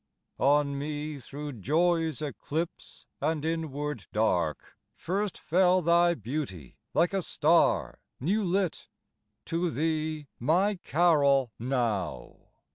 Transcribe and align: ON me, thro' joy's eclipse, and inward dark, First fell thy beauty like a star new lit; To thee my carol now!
ON 0.39 0.79
me, 0.79 1.19
thro' 1.19 1.51
joy's 1.51 2.23
eclipse, 2.23 3.05
and 3.21 3.45
inward 3.45 4.07
dark, 4.11 4.75
First 4.95 5.37
fell 5.37 5.83
thy 5.83 6.15
beauty 6.15 6.79
like 6.95 7.13
a 7.13 7.21
star 7.21 7.99
new 8.19 8.43
lit; 8.43 8.87
To 9.45 9.69
thee 9.69 10.25
my 10.39 10.77
carol 10.83 11.51
now! 11.59 12.35